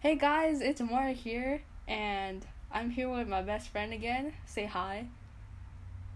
[0.00, 4.32] Hey guys, it's Moira here, and I'm here with my best friend again.
[4.46, 5.06] Say hi.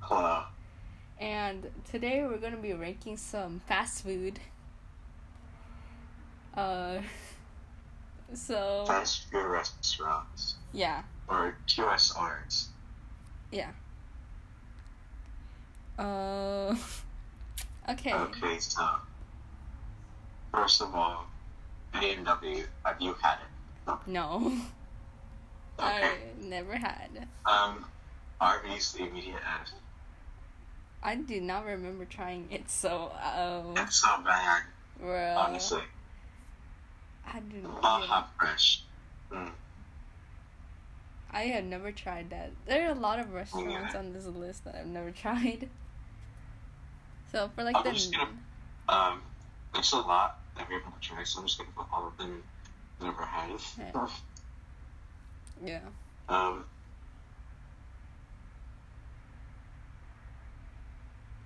[0.01, 0.45] Hello.
[1.19, 4.39] And today we're gonna be ranking some fast food.
[6.55, 6.99] Uh,
[8.35, 12.67] so Fast food restaurants yeah, or QSRs.
[13.51, 13.71] yeah.
[15.99, 16.75] Uh,
[17.91, 18.13] okay.
[18.13, 18.87] Okay, so
[20.55, 21.27] first of all,
[21.95, 23.52] A&W, have you had it?
[24.07, 24.47] No,
[25.79, 26.05] Okay.
[26.05, 27.27] I never had.
[27.47, 27.85] Um,
[28.41, 29.41] Arby's, the immediate
[31.03, 34.63] I do not remember trying it, so um, It's so bad,
[35.01, 35.83] well, honestly.
[37.27, 37.83] I do not.
[37.83, 38.85] Baja Fresh.
[39.33, 39.51] Mm.
[41.33, 42.51] I have never tried that.
[42.67, 45.69] There are a lot of restaurants on this list that I've never tried.
[47.33, 48.31] So for like I'm the just gonna-
[48.89, 49.23] Um,
[49.73, 52.43] there's a lot that we haven't tried, so I'm just gonna put all of them
[53.03, 53.51] never had.
[53.79, 54.09] Yeah.
[55.65, 55.81] yeah.
[56.29, 56.65] Um,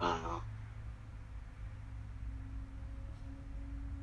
[0.00, 0.42] I don't know.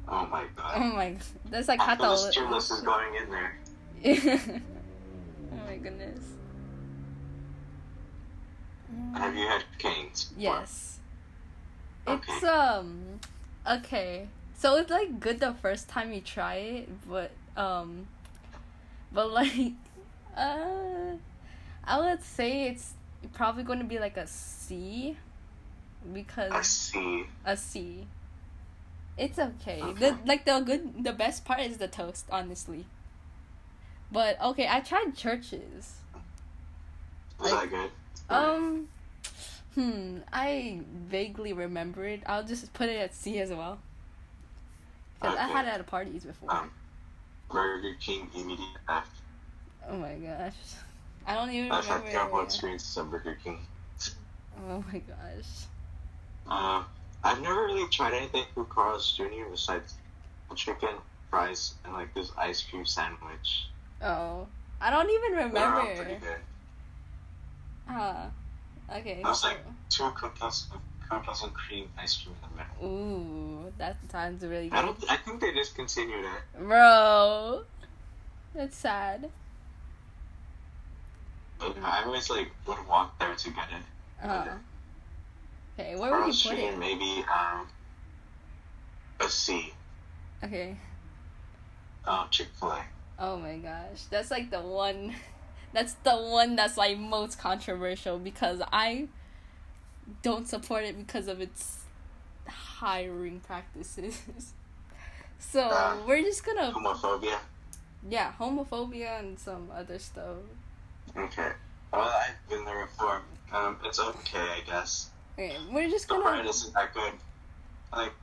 [0.07, 0.73] Oh my god.
[0.75, 1.15] Oh my,
[1.49, 2.53] that's like I hot feel dog.
[2.53, 3.57] this is going in there.
[5.53, 6.19] oh my goodness.
[9.15, 10.25] Have you had Cane's?
[10.25, 10.43] before?
[10.43, 10.99] Yes.
[12.07, 13.19] It's um
[13.69, 14.27] okay.
[14.55, 18.07] So it's like good the first time you try it, but um
[19.11, 19.73] but like
[20.37, 21.15] uh
[21.85, 22.93] I would say it's
[23.33, 25.17] probably going to be like a C
[26.13, 27.25] because I see.
[27.45, 28.07] a C.
[29.17, 29.81] It's okay.
[29.81, 29.99] Okay.
[29.99, 32.85] The like the good the best part is the toast, honestly.
[34.11, 35.59] But okay, I tried Church's.
[35.61, 35.95] Is
[37.39, 37.91] Like- that good?
[38.29, 38.87] Um,
[39.75, 42.23] hmm, I vaguely remember it.
[42.25, 43.79] I'll just put it at C as well.
[45.21, 45.51] Cause I Okay.
[45.53, 46.51] had it at parties before.
[46.53, 46.71] Um,
[47.53, 49.07] Burger King immediate F.
[49.89, 50.55] oh my gosh,
[51.27, 53.59] I don't even I've had terrible experiences at Burger King.
[54.67, 55.67] Oh my gosh.
[56.49, 56.83] Uh,
[57.23, 59.49] I've never really tried anything from Carl's Jr.
[59.51, 59.95] besides
[60.49, 60.89] the chicken,
[61.29, 63.67] fries, and like this ice cream sandwich.
[64.01, 64.47] Oh,
[64.81, 66.19] I don't even They're all pretty remember.
[66.19, 66.41] good.
[67.87, 68.27] Ah,
[68.93, 69.21] okay.
[69.23, 70.67] I was like two cookies,
[71.09, 72.99] cookies and cream ice cream in the middle.
[73.67, 75.11] Ooh, that sounds really I good, don't.
[75.11, 76.59] I think they discontinued it.
[76.59, 77.63] bro.
[78.55, 79.29] That's sad.
[81.59, 84.27] But I always like would walk there to get it.
[84.27, 84.47] Uh,
[85.79, 86.77] okay, where would you put it?
[86.77, 87.67] maybe um
[89.19, 89.73] a C.
[90.43, 90.75] Okay.
[92.05, 92.81] Uh, Chick Fil A.
[93.17, 95.13] Oh my gosh, that's like the one.
[95.73, 99.07] That's the one that's like most controversial because I
[100.21, 101.79] don't support it because of its
[102.47, 104.21] hiring practices.
[105.39, 107.37] so Uh, we're just gonna Homophobia.
[108.09, 110.37] yeah homophobia and some other stuff.
[111.15, 111.51] Okay.
[111.91, 113.21] Well, I've been there before.
[113.51, 115.09] Um, it's okay, I guess.
[115.37, 117.13] Okay, we're just The bread gonna isn't that good.
[117.91, 118.13] Like,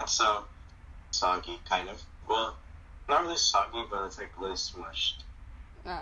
[0.00, 0.44] it's so
[1.10, 2.02] soggy, kind of.
[2.28, 2.56] Well,
[3.08, 5.24] not really soggy, but it's like really smushed.
[5.84, 6.00] uh,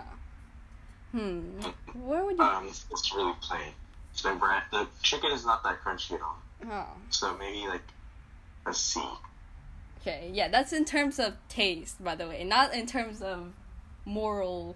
[1.11, 1.59] hmm
[2.07, 3.73] where would you Um, it's really plain.
[4.39, 6.37] Bread, the chicken is not that crunchy at all.
[6.69, 7.81] oh So maybe like
[8.65, 9.01] a C.
[10.01, 13.51] okay yeah that's in terms of taste by the way not in terms of
[14.05, 14.75] moral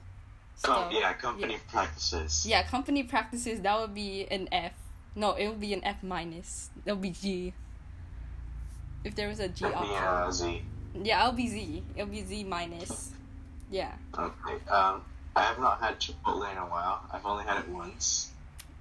[0.63, 2.45] Oh yeah, company practices.
[2.47, 4.71] Yeah, company practices that would be an F.
[5.13, 6.69] No, it would be an F minus.
[6.85, 7.53] It'll be G.
[9.03, 9.93] If there was a G Maybe option.
[9.95, 10.61] uh, Z.
[11.03, 11.83] Yeah, it'll be Z.
[11.95, 13.11] It'll be Z minus.
[13.69, 13.91] Yeah.
[14.17, 14.53] Okay.
[14.69, 15.01] Um,
[15.35, 17.01] I have not had Chipotle in a while.
[17.11, 18.31] I've only had it once.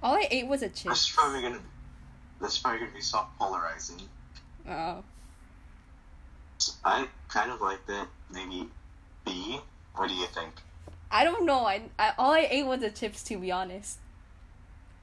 [0.03, 0.91] All I ate was a chip.
[0.91, 1.59] is probably gonna.
[2.41, 4.01] This is probably gonna be so polarizing.
[4.69, 5.03] Oh.
[6.83, 8.07] I kind of like it.
[8.31, 8.69] Maybe
[9.25, 9.59] B.
[9.95, 10.53] What do you think?
[11.11, 11.65] I don't know.
[11.65, 13.99] I, I all I ate was the chips to be honest.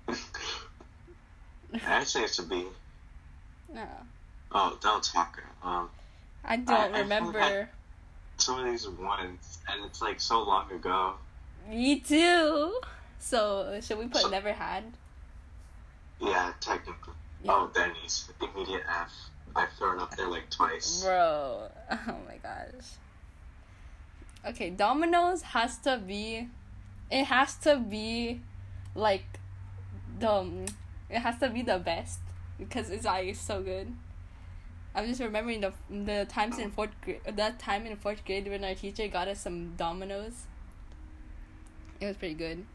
[1.87, 2.67] I'd say it's a B.
[3.73, 3.87] No.
[4.53, 5.41] Oh, Del Taco.
[5.63, 5.89] Um,
[6.45, 7.39] I don't I- I remember.
[7.39, 7.69] had-
[8.39, 11.15] some of these ones, and it's like so long ago.
[11.69, 12.81] Me too.
[13.23, 14.83] So should we put never had?
[16.21, 17.15] Yeah, technically.
[17.45, 17.53] Yeah.
[17.53, 18.29] Oh, Denny's.
[18.41, 19.13] Immediate F.
[19.55, 21.03] I've thrown up there like twice.
[21.03, 21.69] Bro.
[21.91, 22.85] Oh my gosh.
[24.45, 26.49] Okay, Domino's has to be
[27.11, 28.41] it has to be
[28.95, 29.25] like
[30.19, 30.69] the
[31.09, 32.19] it has to be the best
[32.59, 33.95] because it's like so good.
[34.97, 38.65] I'm just remembering the the times in fourth grade that time in fourth grade when
[38.65, 40.47] our teacher got us some Domino's.
[42.01, 42.67] It was pretty good.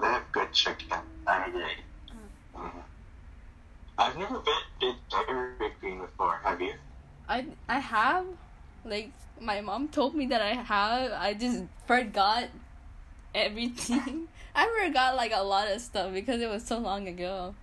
[0.00, 0.98] They have good chicken.
[1.26, 1.84] I agree.
[2.56, 2.84] Mhm.
[3.98, 6.40] I've never been to Dairy Queen before.
[6.44, 6.74] Have you?
[7.28, 8.26] I I have,
[8.84, 11.12] Like my mom told me that I have.
[11.12, 12.50] I just forgot
[13.34, 14.28] everything.
[14.54, 17.54] I forgot like a lot of stuff because it was so long ago.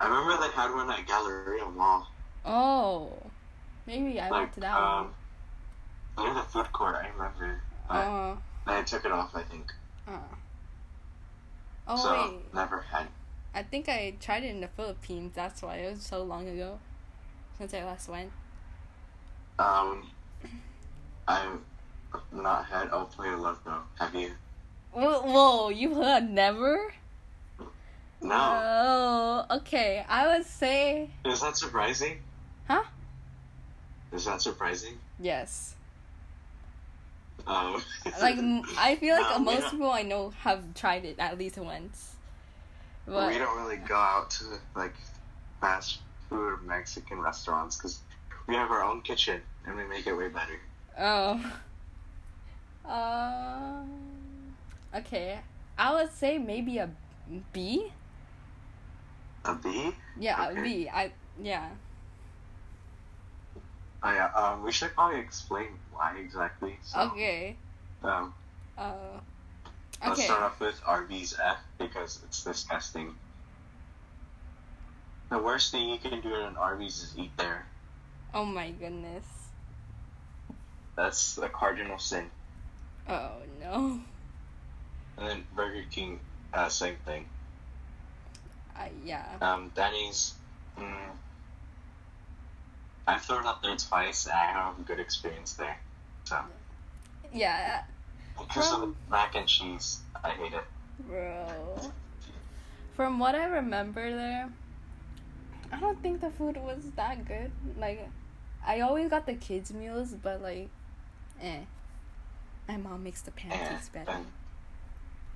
[0.00, 2.06] I remember they had one at Galleria Mall.
[2.44, 3.30] Oh,
[3.86, 5.14] maybe I went like to that um,
[6.18, 6.94] near the food court.
[6.96, 7.46] I remember.
[7.46, 7.60] one.
[7.88, 8.36] But Uh,
[8.66, 9.34] they took it off.
[9.34, 9.72] I think.
[10.06, 10.18] uh.
[11.88, 13.06] Oh so wait, never had.
[13.54, 15.32] I think I tried it in the Philippines.
[15.34, 16.78] That's why it was so long ago
[17.56, 18.30] since I last went.
[19.58, 20.08] Um,
[21.26, 21.58] I've
[22.30, 22.90] not had.
[22.90, 23.82] El Pollo Loco though.
[23.98, 24.32] Have you?
[24.92, 26.92] Whoa, whoa you heard never?
[28.20, 28.34] No.
[28.34, 30.04] Oh, okay.
[30.08, 32.18] I would say Is that surprising?
[32.66, 32.82] Huh?
[34.12, 34.98] Is that surprising?
[35.20, 35.74] yes.
[37.48, 37.82] Um,
[38.20, 38.38] Like
[38.78, 42.14] I feel like we most people I know have tried it at least once.
[43.06, 44.44] But we don't really go out to
[44.76, 44.94] like
[45.60, 48.00] fast food or Mexican restaurants because
[48.46, 50.60] we have our own kitchen and we make it way better.
[50.98, 51.52] oh.
[52.84, 54.54] Um.
[54.94, 55.40] okay,
[55.76, 56.88] I would say maybe a
[57.52, 57.92] B.
[59.44, 59.94] A B?
[60.18, 60.62] Yeah, a Okay.
[60.62, 60.88] B.
[60.88, 61.12] I
[61.42, 61.68] yeah.
[64.02, 64.30] Oh yeah.
[64.32, 65.68] Um, we should probably explain
[65.98, 66.78] why exactly.
[66.82, 67.56] So, Okay.
[68.02, 68.32] Um,
[68.76, 69.18] Uh.
[70.00, 73.16] let's start off with Arby's F because it's disgusting.
[75.30, 77.66] The worst thing you can do at an Arby's is eat there.
[78.32, 79.24] Oh my goodness.
[80.94, 82.30] That's the cardinal sin.
[83.08, 84.00] Oh no.
[85.16, 86.20] And then Burger King,
[86.54, 87.26] uh, same thing.
[88.76, 89.26] I yeah.
[89.40, 90.34] Um, Denny's,
[90.78, 91.10] mm,
[93.08, 95.76] I've thrown up there twice and I have a good experience there.
[96.28, 96.36] So,
[97.32, 97.80] Yeah,
[98.38, 100.64] because of the mac and cheese, I hate it.
[100.98, 101.90] bro.
[102.94, 104.50] From what I remember there,
[105.72, 107.52] I don't think the food was that good.
[107.78, 108.10] Like,
[108.66, 110.68] I always got the kids' meals, but like,
[111.40, 111.60] eh.
[112.68, 114.04] My mom makes the pancakes Eh,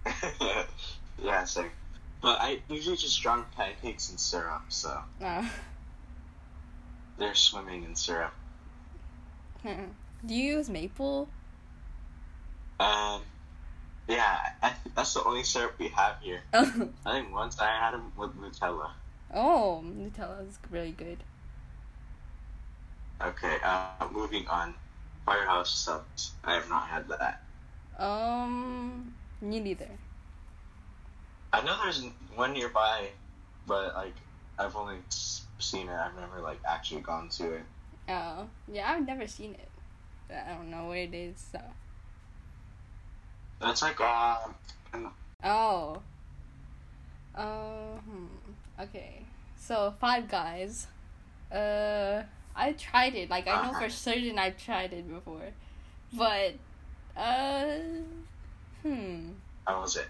[0.05, 0.67] better.
[1.25, 1.71] yeah, same.
[2.21, 5.49] But I usually just drunk pancakes and syrup, so Uh,
[7.17, 8.35] they're swimming in syrup.
[10.25, 11.29] do you use maple?
[12.79, 13.23] Um,
[14.09, 16.43] yeah, I that's the only syrup we have here.
[16.53, 18.91] oh, I think once I had them with Nutella.
[19.35, 21.19] oh, Nutella is really good.
[23.21, 24.75] Okay, uh, moving on.
[25.25, 26.33] Firehouse subs.
[26.43, 27.43] I have not had that.
[27.97, 29.89] Um, me neither.
[31.53, 32.05] I know there's
[32.35, 33.11] one nearby,
[33.69, 34.15] but like
[34.59, 34.97] I've only
[35.59, 35.95] seen it.
[35.95, 37.63] I've never like actually gone to it.
[38.09, 39.69] Oh, yeah, I've never seen it.
[40.33, 41.37] I don't know where it is.
[41.53, 41.61] So.
[43.65, 45.13] It's like um,
[45.45, 46.03] Oh.
[47.35, 48.27] Uh, hmm.
[48.81, 49.25] Okay.
[49.57, 50.87] So Five Guys.
[51.51, 52.23] Uh,
[52.55, 53.31] I tried it.
[53.31, 55.53] Like I know for certain I've tried it before,
[56.13, 56.55] but
[57.17, 57.77] uh,
[58.83, 59.31] hmm.
[59.67, 60.07] how was it?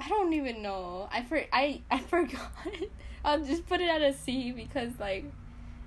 [0.00, 1.08] I don't even know.
[1.12, 2.50] I for I I forgot.
[3.24, 5.24] I'll just put it at a C because like,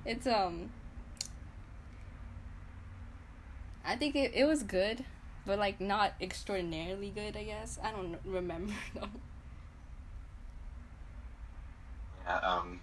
[0.05, 0.69] it's um.
[3.85, 5.03] I think it, it was good,
[5.45, 7.35] but like not extraordinarily good.
[7.35, 9.09] I guess I don't remember though.
[12.25, 12.79] Yeah, um,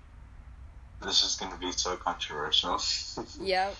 [1.02, 2.80] this is gonna be so controversial.
[3.40, 3.76] Yep.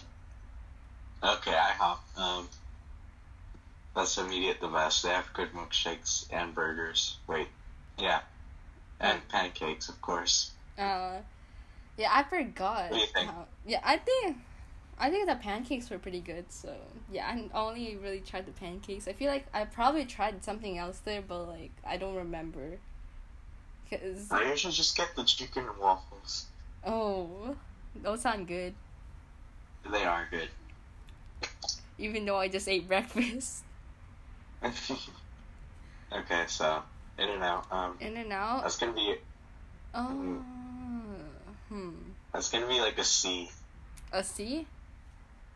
[1.23, 1.99] okay, IHOP.
[2.17, 2.49] Um,
[3.95, 5.03] that's immediate the best.
[5.03, 7.17] They have good milkshakes and burgers.
[7.27, 7.49] Wait,
[7.99, 8.21] yeah,
[9.01, 10.53] and pancakes, of course.
[10.79, 11.17] Uh,
[11.97, 12.91] yeah, I forgot.
[12.91, 13.31] What do you think?
[13.31, 14.37] how- yeah, I think,
[15.01, 16.47] I think the pancakes were pretty good.
[16.51, 16.75] So
[17.11, 19.07] yeah, I only really tried the pancakes.
[19.09, 22.79] I feel like I probably tried something else there, but like I don't remember.
[23.91, 26.47] Cause I usually just get the chicken and waffles.
[26.85, 27.57] oh,
[28.03, 28.75] those sound good.
[29.91, 30.49] They are good.
[31.97, 33.65] Even though I just ate breakfast.
[34.65, 36.83] okay, so
[37.19, 37.67] In-N-Out.
[37.71, 38.63] Um, In-N-Out.
[38.63, 39.15] that's gonna be
[39.95, 40.43] Oh,
[41.69, 41.91] hmm.
[42.33, 43.49] that's gonna be like a C.
[44.13, 44.67] A C.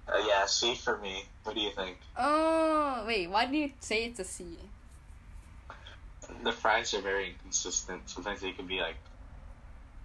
[0.09, 1.25] Uh, yeah, C for me.
[1.45, 1.97] What do you think?
[2.17, 4.59] Oh wait, why do you say it's a C?
[6.43, 8.09] The fries are very inconsistent.
[8.09, 8.97] Sometimes they can be like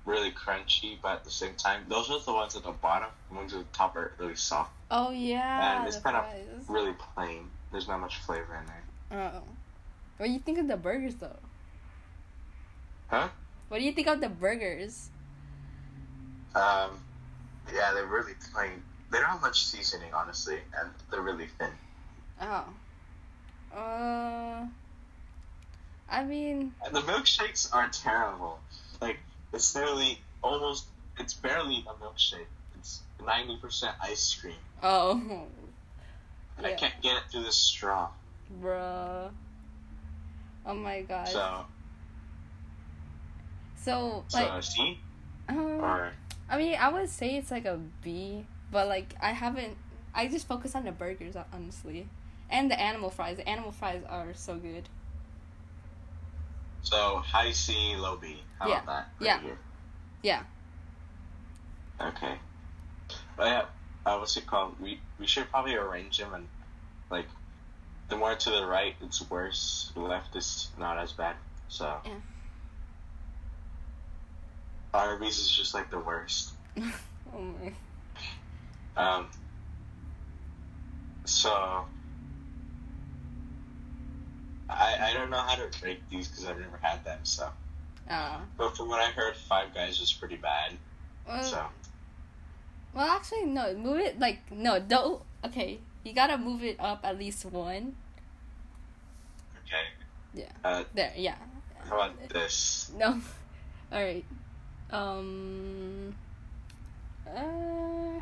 [0.05, 3.09] really crunchy, but at the same time, those are the ones at the bottom.
[3.29, 6.45] The ones at the top are really soft, Oh yeah, and it's kind fries.
[6.57, 7.49] of really plain.
[7.71, 9.31] There's not much flavor in there.
[9.35, 9.41] Oh.
[10.17, 11.35] What do you think of the burgers though?
[13.07, 13.29] Huh?
[13.67, 15.09] What do you think of the burgers?
[16.55, 16.91] Um,
[17.73, 18.81] yeah, they're really plain.
[19.11, 21.71] They don't have much seasoning, honestly, and they're really thin.
[22.41, 22.65] Oh.
[23.75, 24.65] Uh.
[26.09, 28.59] I mean, And the milkshakes are terrible.
[29.01, 29.17] Like
[29.53, 30.85] it's nearly almost.
[31.19, 32.45] It's barely a milkshake.
[32.77, 34.55] It's ninety percent ice cream.
[34.83, 35.47] oh.
[36.63, 36.75] I Yeah.
[36.75, 38.09] can't get it through the straw.
[38.61, 39.29] Bruh.
[40.65, 41.27] Oh my god.
[41.27, 41.65] So,
[43.75, 44.99] So, so like, a C
[45.49, 46.11] um, or
[46.49, 49.77] I mean, I would say it's like a B, but like I haven't.
[50.13, 52.07] I just focus on the burgers, honestly,
[52.49, 53.37] and the animal fries.
[53.37, 54.89] The animal fries are so good.
[56.83, 58.41] so high C, low B.
[58.59, 58.81] How Yeah.
[58.83, 59.09] about that?
[59.19, 59.41] right Yeah.
[59.41, 59.57] here?
[60.23, 60.43] Yeah.
[61.99, 62.35] Okay.
[63.37, 63.65] Oh yeah.
[64.05, 64.79] Uh, what's it called?
[64.79, 66.47] We we should probably arrange them and
[67.09, 67.25] like
[68.09, 69.91] the more to the right it's worse.
[69.95, 71.35] The left is not as bad.
[71.67, 71.99] So.
[72.05, 72.13] Yeah.
[74.93, 76.53] Arby's is just like the worst.
[76.77, 77.73] oh my.
[78.97, 79.27] Um.
[81.25, 81.85] So.
[84.69, 87.19] I I don't know how to rate these because I've never had them.
[87.23, 87.49] So,
[88.09, 90.73] Uh, but from what I heard, Five Guys was pretty bad.
[91.27, 91.65] well, So.
[92.93, 93.73] well, actually, no.
[93.75, 94.79] Move it like no.
[94.79, 95.21] Don't.
[95.45, 97.95] Okay, you gotta move it up at least one.
[99.65, 99.85] Okay.
[100.33, 100.51] Yeah.
[100.63, 101.13] Uh, There.
[101.15, 101.35] Yeah.
[101.87, 102.91] how about this?
[102.97, 103.21] No.
[103.91, 104.25] All right.
[104.91, 106.13] Um.
[107.25, 108.19] Uh.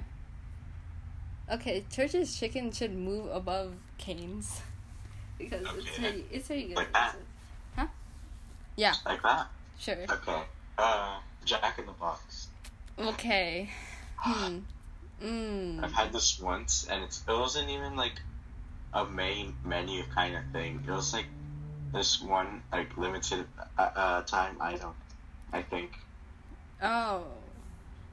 [1.51, 4.61] Okay, Church's chicken should move above Cane's
[5.37, 6.01] because it's Okay.
[6.01, 6.77] very it's very good.
[6.77, 7.15] Like that?
[7.75, 7.87] Huh?
[8.75, 8.93] Yeah.
[9.05, 9.47] Like that?
[9.77, 9.97] Sure.
[10.09, 10.41] Okay.
[10.77, 12.47] Uh, Jack in the Box.
[12.99, 13.69] Okay.
[14.17, 14.59] Hmm.
[15.21, 15.83] Mm.
[15.83, 18.19] I've had this once, and it's it wasn't even like
[18.93, 20.83] a main menu kind of thing.
[20.87, 21.27] It was like
[21.93, 23.45] this one like limited
[23.77, 24.93] uh, uh, time item.
[25.53, 25.91] I think.
[26.81, 27.25] Oh.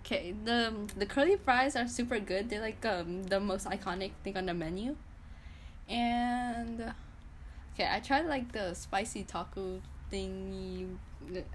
[0.03, 0.35] Okay.
[0.45, 2.51] The the curly fries are super good.
[2.51, 4.97] They're like um the most iconic thing on the menu.
[5.89, 6.93] And
[7.75, 9.81] okay, I tried like the spicy taco
[10.13, 10.97] thingy.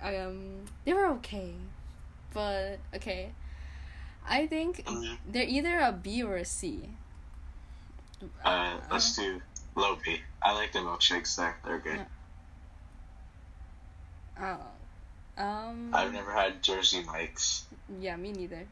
[0.02, 1.54] Um, they were okay,
[2.34, 3.34] but okay.
[4.28, 5.18] I think Mhm.
[5.28, 6.90] they're either a B or a C.
[8.44, 9.42] Uh, let's do
[9.76, 10.22] low B.
[10.42, 11.58] I like the milkshakes there.
[11.64, 12.06] They're good.
[14.40, 14.77] Oh.
[15.38, 15.92] Um.
[15.94, 17.66] I've never had Jersey Mike's
[18.00, 18.66] Yeah, me neither.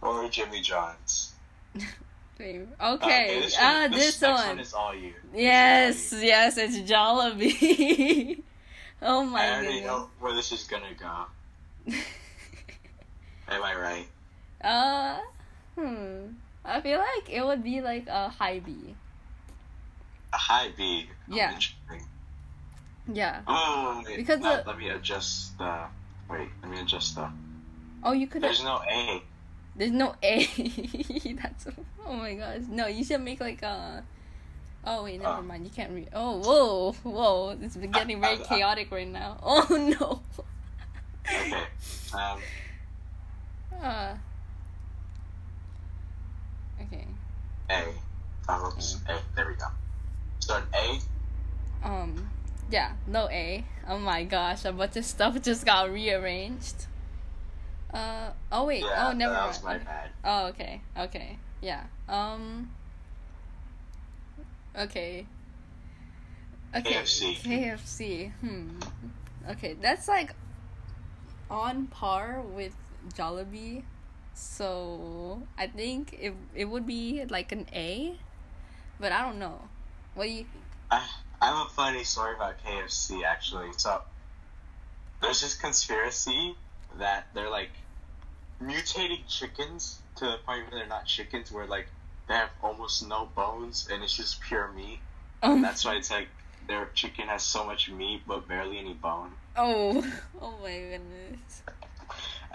[0.00, 1.32] or Jimmy John's.
[2.38, 2.72] Same.
[2.80, 3.40] Uh, Okay.
[3.40, 4.58] this ah, one, this, next one.
[4.58, 5.12] is all you.
[5.32, 6.26] This Yes, all you.
[6.26, 8.42] yes, it's Jollibee.
[9.02, 9.44] oh my god.
[9.44, 9.86] I already goodness.
[9.86, 11.26] know where this is gonna go.
[13.48, 14.06] Am I right?
[14.62, 15.18] uh,
[15.78, 16.26] hmm.
[16.64, 18.94] I feel like it would be like a high B.
[20.32, 21.06] A high B.
[21.30, 21.58] Oh, Yeah.
[23.12, 23.42] Yeah.
[23.46, 25.84] Oh, wait, Because uh, the- let me adjust the.
[26.30, 27.28] Wait, let me adjust the.
[28.02, 28.42] Oh, you could.
[28.42, 29.22] There's no A.
[29.76, 30.44] There's no A.
[31.42, 31.66] That's.
[32.06, 32.60] Oh my gosh.
[32.68, 34.04] No, you should make like a.
[34.86, 35.42] Oh wait, never Oh.
[35.42, 35.64] mind.
[35.64, 36.08] You can't read.
[36.12, 37.56] Oh whoa, whoa!
[37.60, 39.38] It's getting very I- chaotic right now.
[39.42, 39.66] Oh
[39.98, 40.20] no.
[41.26, 41.52] Okay.
[42.14, 42.40] Um,
[43.82, 44.14] Uh.
[46.82, 47.06] Okay.
[47.70, 47.84] A.
[48.48, 49.18] A.
[49.34, 49.66] There we go.
[50.40, 50.64] So an
[51.82, 51.88] A.
[51.88, 52.30] Um,
[52.70, 53.64] yeah, no A.
[53.88, 56.86] Oh my gosh, a bunch of stuff just got rearranged.
[57.92, 59.56] Uh, oh wait, Yeah, oh never mind.
[59.64, 60.06] Okay.
[60.24, 61.84] Oh, okay, okay, yeah.
[62.08, 62.70] Um,
[64.76, 65.26] okay.
[66.74, 67.36] Okay, KFC.
[67.36, 68.32] KFC.
[68.40, 68.80] Hmm.
[69.48, 70.34] Okay, that's like
[71.48, 72.74] on par with
[73.14, 73.84] Jollibee.
[74.34, 78.18] So I think it it would be like an A,
[78.98, 79.60] but I don't know.
[80.14, 80.46] What do you?
[80.90, 81.06] I,
[81.44, 83.68] I have a funny story about KFC actually.
[83.76, 84.00] So
[85.20, 86.54] there's this conspiracy
[86.98, 87.72] that they're like
[88.62, 91.86] mutating chickens to the point where they're not chickens, where like
[92.28, 95.00] they have almost no bones and it's just pure meat.
[95.42, 96.28] Um, That's why it's like
[96.66, 99.32] their chicken has so much meat but barely any bone.
[99.54, 100.02] Oh,
[100.40, 101.62] oh my goodness.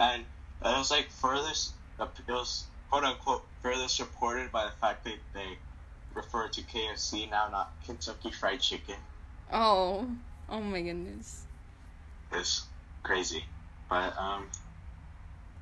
[0.00, 5.04] And it was like further, s- it was quote unquote further supported by the fact
[5.04, 5.58] that they
[6.14, 8.96] refer to KFC now, not Kentucky Fried Chicken.
[9.52, 10.06] Oh,
[10.48, 11.44] oh my goodness.
[12.32, 12.64] It's
[13.02, 13.44] crazy.
[13.88, 14.46] But, um,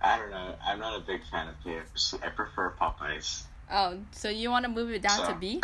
[0.00, 0.54] I don't know.
[0.64, 2.22] I'm not a big fan of KFC.
[2.24, 3.44] I prefer Popeyes.
[3.70, 5.60] Oh, so you want to move it down to B?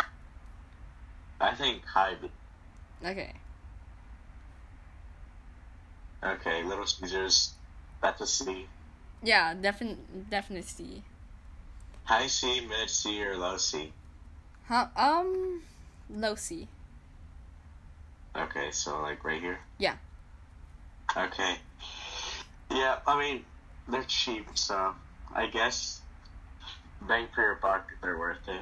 [1.39, 2.15] I think high.
[2.21, 2.29] B.
[3.05, 3.33] Okay.
[6.23, 7.53] Okay, Little Caesars.
[8.01, 8.67] That's a C.
[9.23, 11.03] Yeah, definite, definite C.
[12.03, 13.91] High C, mid C, or low C.
[14.67, 14.87] Huh?
[14.95, 15.61] Um,
[16.09, 16.67] low C.
[18.35, 19.59] Okay, so like right here?
[19.77, 19.95] Yeah.
[21.15, 21.55] Okay.
[22.71, 23.45] Yeah, I mean,
[23.87, 24.93] they're cheap, so
[25.33, 26.01] I guess
[27.01, 28.61] bang for your buck, they're worth it.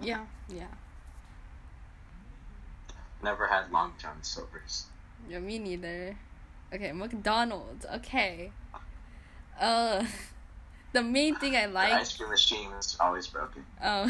[0.00, 0.66] Yeah, yeah.
[3.22, 4.86] Never had Long John Silver's.
[5.28, 6.16] Yeah, me neither.
[6.72, 7.84] Okay, McDonald's.
[7.86, 8.52] Okay.
[9.60, 10.04] Uh,
[10.92, 11.92] the main thing I The like.
[11.94, 13.64] ice cream machine is always broken.
[13.82, 14.08] Oh.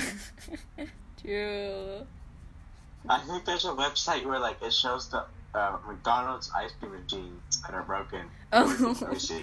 [1.23, 2.07] True.
[3.09, 7.63] I think there's a website where like it shows the uh, McDonald's ice cream machines
[7.63, 8.27] that are broken.
[8.53, 8.97] Oh.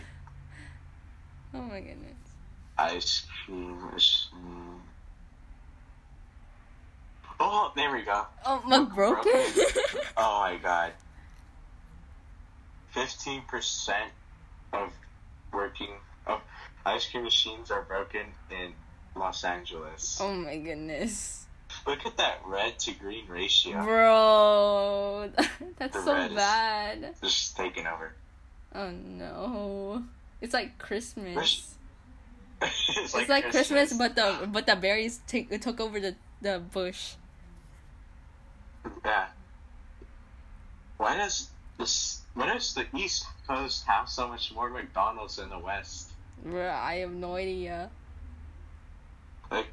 [1.53, 2.11] Oh my goodness.
[2.77, 4.81] Ice cream machine.
[7.39, 8.25] Oh, there we go.
[8.45, 9.77] Oh, McBroken?
[10.17, 10.91] Oh my god.
[12.91, 14.11] Fifteen percent
[14.73, 14.91] of
[15.53, 15.91] working
[16.27, 16.41] of
[16.85, 18.73] ice cream machines are broken in
[19.15, 20.17] Los Angeles.
[20.21, 21.44] oh my goodness.
[21.85, 23.83] Look at that red to green ratio.
[23.83, 25.29] Bro,
[25.77, 27.15] that's The so bad.
[27.21, 28.13] Just taking over.
[28.73, 30.03] Oh no.
[30.41, 31.71] It's like Christmas.
[32.61, 37.15] It's, it's like Christmas, but the but the berries take took over the the bush.
[39.03, 39.27] Yeah.
[40.97, 42.21] Why does this?
[42.33, 46.11] Why does the East Coast have so much more McDonald's than the West?
[46.43, 47.89] Bro, I have no idea.
[49.51, 49.67] Like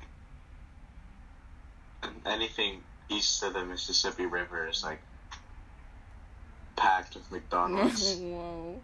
[2.26, 5.00] anything east of the Mississippi River is like
[6.76, 8.14] packed with McDonald's.
[8.20, 8.80] Whoa.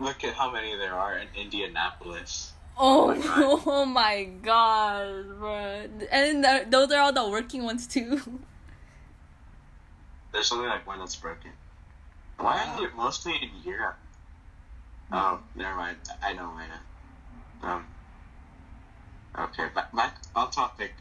[0.00, 2.52] Look at how many there are in Indianapolis.
[2.76, 3.62] Oh, my God.
[3.66, 5.88] oh my god, bro.
[6.12, 8.20] And the, those are all the working ones too.
[10.32, 11.50] There's only like one that's broken.
[12.38, 13.98] Why are they mostly in Europe?
[15.10, 15.96] Oh, never mind.
[16.22, 17.68] I know, I know.
[17.68, 17.86] Um.
[19.36, 20.92] Okay, back, back on topic.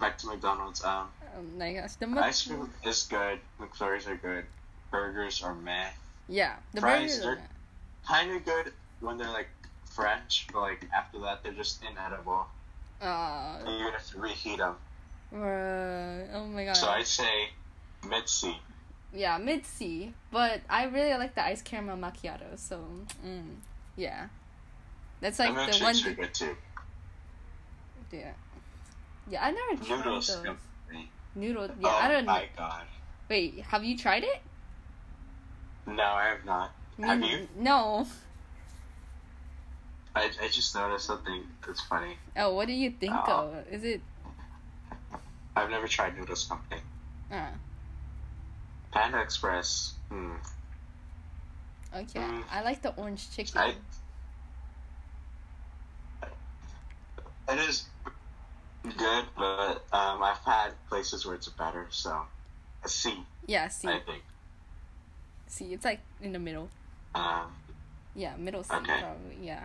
[0.00, 0.82] Back to McDonald's.
[0.84, 3.38] Um, Oh my gosh, the Mc- ice cream is good.
[3.60, 4.44] McFlurries are good.
[4.90, 5.88] Burgers are meh.
[6.28, 7.38] Yeah, the Fries burgers.
[7.38, 7.42] are-
[8.06, 9.48] Kind of good when they're like
[9.90, 12.46] French, but like after that they're just inedible.
[13.00, 14.76] Uh, And you have to reheat them.
[15.32, 16.76] bruh, oh my god.
[16.76, 17.50] So I'd say
[18.08, 18.56] mid C.
[19.12, 22.58] Yeah, mid C, but I really like the ice caramel macchiato.
[22.58, 22.82] So,
[23.24, 23.56] mm,
[23.96, 24.28] yeah,
[25.20, 25.94] that's like the one.
[25.94, 26.56] milkshakes are
[28.10, 28.22] good too.
[28.22, 28.32] Yeah,
[29.30, 29.44] yeah.
[29.44, 30.26] I never tried Noodles.
[30.28, 30.36] those.
[30.44, 31.10] company.
[31.34, 31.70] Noodles.
[31.80, 32.24] Yeah, oh I don't.
[32.26, 32.82] my god.
[33.28, 34.40] Wait, have you tried it?
[35.86, 36.72] No, I have not.
[37.00, 37.48] Have you?
[37.56, 38.06] No.
[40.14, 42.16] I, I just noticed something that's funny.
[42.36, 43.52] Oh, what do you think Oh.
[43.54, 43.66] of?
[43.70, 44.00] Is it?
[45.54, 46.80] I've never tried Noodles Company.
[47.30, 47.46] Uh,
[48.92, 49.94] Panda Express.
[50.08, 50.32] Hmm.
[51.94, 52.20] okay.
[52.20, 52.42] Mm.
[52.50, 53.58] I like the orange chicken.
[53.60, 53.74] I.
[57.50, 57.86] It is
[58.90, 62.22] good, but um, I've had places where it's better, so
[62.84, 63.14] a C,
[63.46, 63.88] yeah, C.
[63.88, 64.22] I think.
[65.46, 65.72] C.
[65.72, 66.68] It's like in the middle.
[67.14, 67.52] Um,
[68.14, 69.00] Yeah, middle C Okay.
[69.00, 69.36] probably.
[69.42, 69.64] Yeah.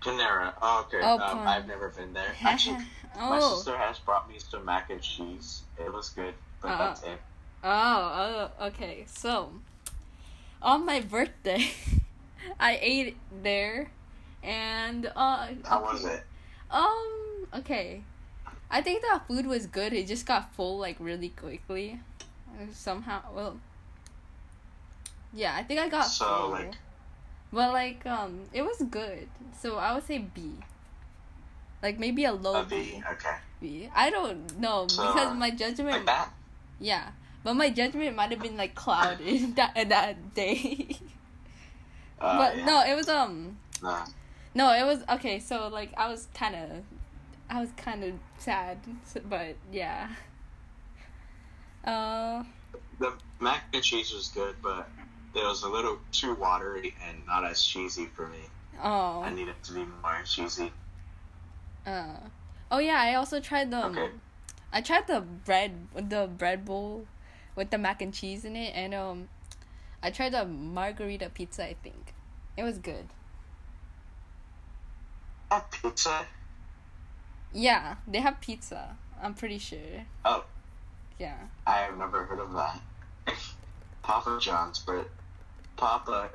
[0.00, 0.52] Panera.
[0.60, 1.00] Oh, okay.
[1.02, 2.34] Oh, um, I've never been there.
[2.42, 2.78] Actually,
[3.16, 3.54] my oh.
[3.56, 5.62] sister has brought me some mac and cheese.
[5.78, 7.20] It was good, but Uh, that's it.
[7.62, 9.04] Oh, oh, okay.
[9.06, 9.52] So,
[10.60, 11.70] on my birthday,
[12.60, 13.90] I ate there,
[14.42, 15.48] and uh.
[15.64, 15.92] How okay.
[15.92, 16.24] was it?
[16.70, 17.21] Um.
[17.54, 18.02] Okay.
[18.70, 19.92] I think the food was good.
[19.92, 22.00] It just got full like really quickly.
[22.50, 23.58] Uh, Somehow, well.
[25.34, 26.50] Yeah, I think I got So, full.
[26.50, 26.74] like-
[27.52, 29.28] But like, um, it was good.
[29.60, 30.52] So I would say B.
[31.82, 33.02] Like maybe a low A B.
[33.12, 33.36] Okay.
[33.60, 33.88] B.
[33.94, 35.90] I don't know So, because my judgment.
[35.96, 36.30] Like that?
[36.80, 37.10] Yeah,
[37.44, 40.96] but my judgment might have been like clouded that that day.
[42.20, 42.64] Uh, but yeah.
[42.64, 43.98] no, it was um No.
[44.54, 45.38] no, it was okay.
[45.40, 46.70] So like I was kind of,
[47.52, 48.78] I was kind of sad,
[49.28, 50.08] but yeah.
[51.84, 52.44] Uh
[52.98, 54.88] The mac and cheese was good, but
[55.34, 58.38] it was a little too watery and not as cheesy for me.
[58.80, 60.72] I oh need it to be more cheesy.
[61.86, 62.16] uh
[62.70, 63.00] oh yeah.
[63.02, 64.10] I also tried the um, Okay.
[64.72, 67.06] I tried the bread the bread bowl
[67.54, 69.28] with the mac and cheese in it, and um
[70.02, 71.64] I tried the margarita pizza.
[71.66, 72.14] I think
[72.56, 73.08] it was good.
[75.50, 76.26] A pizza?
[77.52, 78.96] Yeah, they have pizza.
[79.22, 80.06] I'm pretty sure.
[80.24, 80.44] Oh,
[81.18, 81.36] Yeah.
[81.66, 82.80] I have never heard of that.
[84.02, 85.08] Papa John's, but
[85.76, 86.30] Papa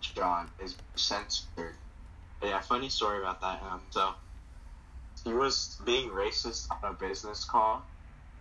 [0.00, 1.74] John is censored.
[2.40, 3.62] But yeah, funny story about that.
[3.62, 4.14] Um, so
[5.24, 7.82] he was being racist on a business call,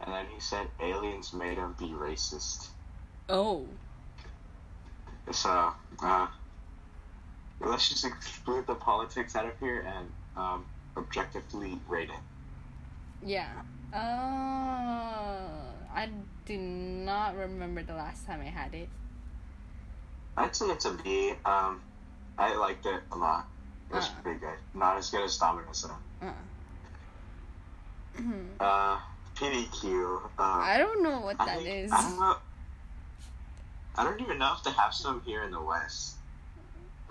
[0.01, 2.69] and then he said aliens made him be racist.
[3.29, 3.67] Oh.
[5.31, 5.71] So,
[6.03, 6.27] uh,
[7.59, 10.65] let's just exclude the politics out of here and um,
[10.97, 12.19] objectively rate it.
[13.25, 13.49] Yeah.
[13.93, 13.97] Uh,
[15.93, 16.09] I
[16.45, 18.89] do not remember the last time I had it.
[20.37, 21.33] I'd say it's a B.
[21.45, 21.81] Um,
[22.37, 23.47] I liked it a lot.
[23.89, 24.13] It was Uh.
[24.23, 24.57] pretty good.
[24.73, 26.27] Not as good as Domino's though.
[26.27, 26.33] Uh.
[28.17, 28.47] Mhm.
[28.59, 28.99] Uh,
[29.35, 30.21] PDQ.
[30.37, 31.91] Uh, I don't know what I that think- is.
[31.91, 32.37] I don't know.
[33.97, 36.15] I don't even know if they have some here in the West.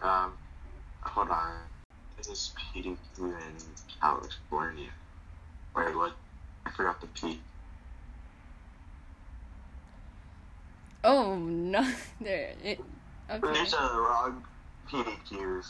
[0.03, 0.33] Um,
[1.03, 1.57] hold on.
[2.21, 3.57] This is PDQ in
[3.99, 4.91] California.
[5.75, 6.13] Wait, what?
[6.67, 7.41] I forgot the P.
[11.03, 11.81] Oh no,
[12.21, 12.53] there.
[12.63, 12.79] It,
[13.31, 13.53] okay.
[13.55, 14.45] There's a wrong
[14.91, 15.65] PDQs.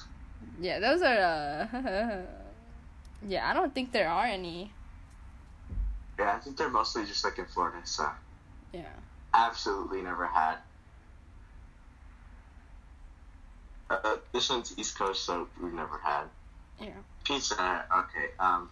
[0.60, 1.68] Yeah, those are.
[1.72, 2.22] Uh,
[3.28, 4.72] yeah, I don't think there are any.
[6.18, 8.08] Yeah, I think they're mostly just like in Florida, so
[8.72, 8.88] Yeah.
[9.34, 10.56] absolutely never had.
[13.88, 16.24] Uh, this one's East Coast, so we've never had.
[16.80, 16.88] Yeah.
[17.24, 18.30] Pizza Hut, okay.
[18.38, 18.70] Um,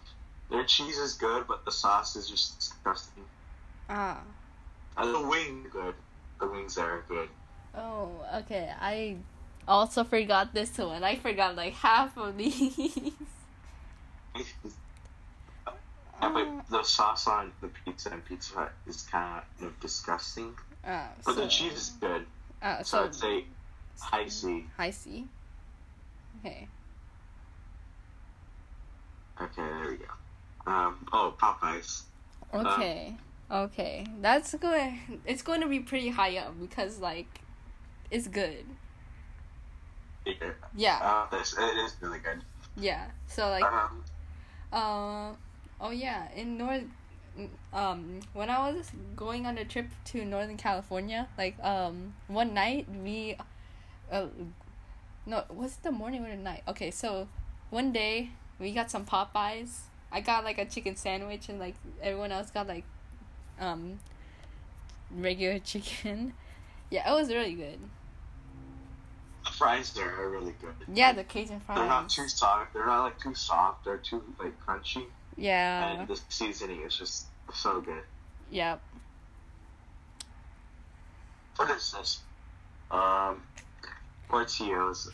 [0.49, 3.23] their cheese is good, but the sauce is just disgusting.
[3.89, 4.19] Ah.
[4.97, 5.93] And the wing good.
[6.39, 7.29] The wings are good.
[7.75, 8.71] Oh, okay.
[8.79, 9.17] I
[9.67, 11.03] also forgot this one.
[11.03, 12.77] I forgot like half of these.
[14.35, 14.43] yeah,
[16.21, 20.53] Uh, but the sauce on the pizza and Pizza Hut is kind of disgusting.
[20.83, 22.25] uh, But so, the cheese is good,
[22.61, 23.45] Uh, so so I'd say
[24.01, 24.65] high C.
[24.75, 25.27] high C.
[26.43, 26.67] Okay.
[29.41, 30.71] Okay, there we go.
[30.71, 32.03] Um, oh, Popeyes.
[32.53, 33.15] Okay.
[33.49, 34.05] okay.
[34.21, 35.21] That's going.
[35.25, 37.41] It's going to be pretty high up because like,
[38.11, 38.65] it's good.
[40.25, 40.33] Yeah.
[40.75, 40.99] Yeah.
[41.01, 42.41] Uh, this, it is really good.
[42.75, 43.05] Yeah.
[43.27, 43.63] So like.
[43.63, 44.03] Um,
[44.71, 45.33] Uh,
[45.81, 46.85] oh yeah, in North,
[47.73, 52.85] um, when I was going on a trip to Northern California, like um, one night
[53.03, 53.35] we,
[54.11, 54.27] uh,
[55.25, 56.61] no, was it the morning or the night?
[56.67, 57.27] Okay, so
[57.71, 59.81] one day we got some Popeyes.
[60.11, 62.83] I got like a chicken sandwich, and like everyone else got like,
[63.59, 63.99] um,
[65.11, 66.33] regular chicken.
[66.89, 67.79] Yeah, it was really good.
[69.45, 70.73] the fries there are really good.
[70.93, 71.77] Yeah, the Cajun fries.
[71.77, 72.73] They're not too soft.
[72.73, 73.85] They're not like too soft.
[73.85, 75.05] They're too like crunchy.
[75.37, 75.99] Yeah.
[75.99, 78.03] And the seasoning is just so good.
[78.51, 78.81] Yep.
[81.57, 82.19] What is this?
[82.91, 83.41] Um,
[84.29, 85.11] Portillo's.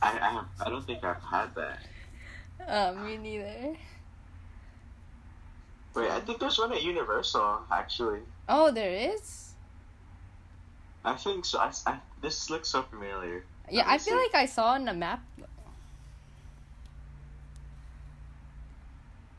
[0.00, 1.80] I I have I don't think I've had that.
[2.66, 3.76] Uh, me neither.
[5.94, 8.20] Wait, I think there's one at Universal actually.
[8.48, 9.54] Oh, there is.
[11.04, 11.58] I think so.
[11.58, 13.44] I, I this looks so familiar.
[13.70, 14.22] Yeah, I feel see.
[14.22, 15.22] like I saw on the map.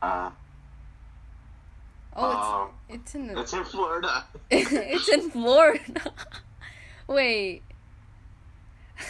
[0.02, 0.32] Uh,
[2.16, 4.26] Oh, oh, it's it's in the, it's in Florida.
[4.52, 6.14] it's in Florida.
[7.08, 7.62] Wait.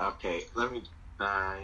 [0.00, 0.82] Okay, let me.
[1.20, 1.56] Uh,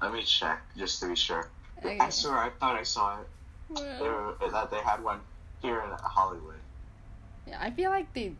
[0.00, 1.48] let me check just to be sure.
[1.84, 1.98] Okay.
[1.98, 3.28] I swear I thought I saw it.
[3.74, 5.20] They were, that they had one
[5.60, 6.60] here in Hollywood.
[7.46, 8.32] Yeah, I feel like they.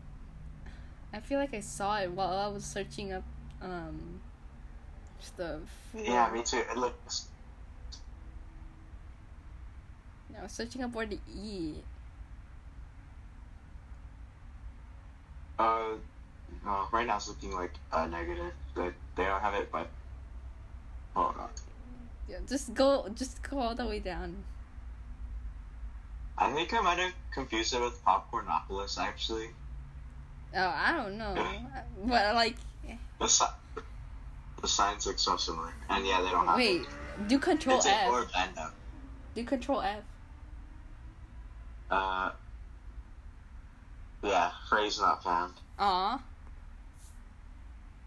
[1.13, 3.23] I feel like I saw it while I was searching up
[3.61, 4.21] um
[5.37, 5.59] the.
[5.93, 6.61] Yeah, me too.
[6.69, 7.27] It looks.
[10.37, 11.83] I was searching up where to eat.
[15.57, 15.95] Uh,
[16.63, 18.53] no, right now it's looking like uh, negative.
[18.75, 19.89] That they don't have it, but
[21.15, 21.49] hold on.
[22.29, 24.43] Yeah, just go, just go all the way down.
[26.37, 28.97] I think I might have confused it with Popcornopolis.
[28.97, 29.49] Actually,
[30.55, 31.35] Oh, I don't know,
[32.05, 32.55] but like,
[33.19, 33.45] the si-
[34.61, 37.27] the signs look so similar, and yeah, they don't have wait, it.
[37.27, 38.07] do Control It's F.
[38.09, 38.71] Orlando.
[39.35, 39.99] Do Control F.
[41.91, 42.31] Uh,
[44.23, 45.53] yeah, phrase not found.
[45.77, 46.21] Aw.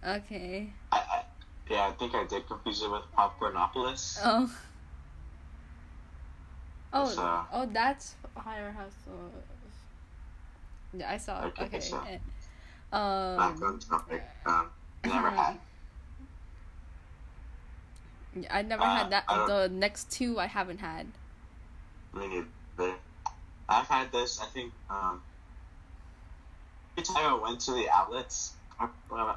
[0.06, 0.70] Okay.
[0.92, 1.22] I, I
[1.70, 4.18] yeah, I think I did confuse it with Popcornopolis.
[4.24, 4.50] Oh.
[6.92, 8.92] Oh, So- oh, that's Higher House.
[10.94, 11.46] Yeah, I saw it.
[11.48, 11.80] Okay, Okay.
[11.80, 12.18] so- eh,
[12.90, 13.00] Back
[13.56, 14.24] Um, on topic.
[14.46, 14.70] Um,
[15.04, 15.58] never had.
[18.50, 19.26] I never Uh, had that.
[19.26, 21.06] The next two I haven't had.
[22.14, 22.26] Me
[22.78, 22.94] neither.
[23.68, 24.40] I've had this.
[24.40, 24.72] I think.
[24.88, 25.22] Um,
[26.96, 29.36] every time I went to the outlets, I, uh,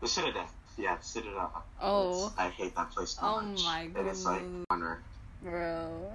[0.00, 0.48] the Citadel.
[0.76, 1.64] Yeah, Citadel.
[1.80, 2.26] Oh.
[2.26, 3.64] It's- I hate that place so Oh much.
[3.64, 5.00] my And it's like honor.
[5.42, 6.12] Bro.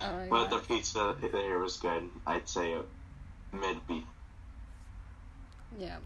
[0.00, 2.08] Oh But the pizza there was good.
[2.26, 2.76] I'd say
[3.52, 4.04] mid B.
[5.78, 5.96] Yeah.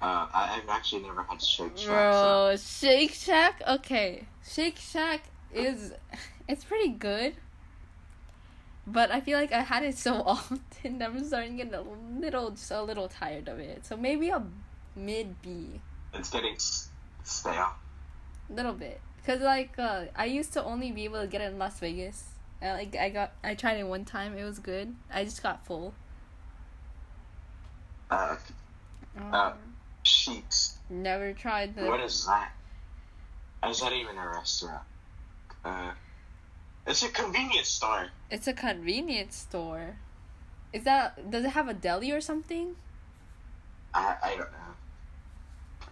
[0.00, 1.86] Uh, I, I've actually never had Shake Shack.
[1.86, 1.88] So.
[2.50, 3.62] Bro, Shake Shack.
[3.66, 5.92] Okay, Shake Shack is
[6.48, 7.34] it's pretty good,
[8.86, 11.02] but I feel like I had it so often.
[11.02, 13.86] I'm starting to get a little, just a little tired of it.
[13.86, 14.42] So maybe a
[14.98, 15.80] mid B,
[16.12, 16.88] It's getting s-
[17.24, 17.74] stale.
[18.50, 19.00] little bit.
[19.26, 22.24] Cause like uh, I used to only be able to get it in Las Vegas.
[22.60, 24.36] And, like I got, I tried it one time.
[24.36, 24.94] It was good.
[25.12, 25.94] I just got full.
[28.10, 28.36] Uh,
[29.16, 29.52] Um, Uh,
[30.04, 30.74] Sheetz.
[30.88, 31.86] never tried the.
[31.86, 32.52] What is that?
[33.68, 34.82] Is that even a restaurant?
[35.64, 35.92] Uh,
[36.86, 38.08] it's a convenience store.
[38.30, 39.96] It's a convenience store.
[40.72, 42.76] Is that does it have a deli or something?
[43.92, 44.67] I, I don't know.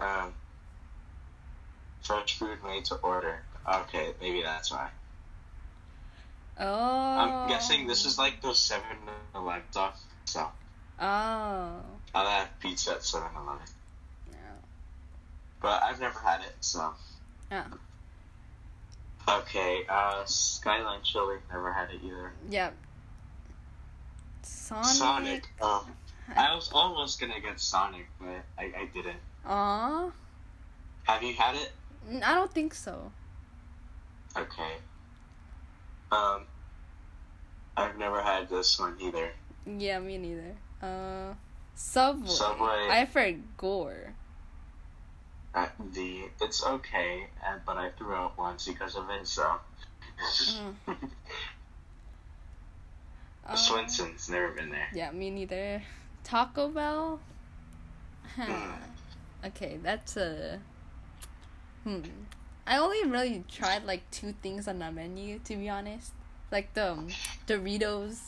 [0.01, 0.33] Um,
[2.03, 3.43] fresh food made to order.
[3.69, 4.91] Okay, maybe that's why.
[6.59, 6.65] Oh.
[6.65, 8.83] I'm guessing this is like those 7
[9.35, 10.01] Eleven stuff.
[10.25, 10.49] So,
[10.99, 11.81] Oh.
[12.15, 13.67] I'll have pizza at 7 Eleven.
[14.31, 14.37] Yeah.
[15.61, 16.95] But I've never had it, so.
[17.53, 17.65] Oh.
[19.29, 22.33] Okay, uh, Skyline Chili, never had it either.
[22.49, 22.75] Yep.
[24.43, 24.87] Sonic.
[24.87, 25.85] Sonic, um,
[26.37, 29.19] I was almost gonna get Sonic, but I, I didn't.
[29.47, 30.11] Aw.
[31.05, 31.73] Have you had it?
[32.25, 33.13] I don't think so.
[34.37, 34.73] Okay.
[36.13, 36.43] Um,
[37.77, 39.31] I've never had this one either.
[39.79, 40.55] Yeah, me neither.
[40.83, 41.35] Uh,
[41.75, 42.29] Subway.
[42.29, 42.89] Subway.
[42.91, 44.15] I prefer Gore.
[45.55, 49.27] Uh, the it's okay, uh, but I threw out once because of it.
[49.27, 49.51] So.
[50.19, 50.75] Mm.
[53.49, 54.89] Uh, Swenson's never been there.
[54.93, 55.81] Yeah, me neither.
[56.25, 57.21] Taco Bell.
[58.35, 58.45] Huh.
[58.45, 58.73] Mm.
[59.45, 60.61] Okay, that's a.
[61.85, 62.01] Hmm.
[62.67, 66.13] I only really tried like two things on the menu, to be honest.
[66.51, 67.09] Like the um,
[67.47, 68.19] Doritos.